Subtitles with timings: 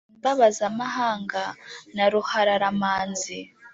[0.13, 1.41] imbabazamahanga
[1.95, 3.37] na ruhararamanzi